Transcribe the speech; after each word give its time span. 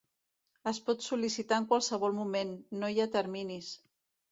Es 0.71 0.79
pot 0.87 1.05
sol·licitar 1.07 1.59
en 1.63 1.69
qualsevol 1.75 2.17
moment, 2.23 2.57
no 2.83 2.91
hi 2.97 3.01
ha 3.01 3.09
terminis. 3.21 3.71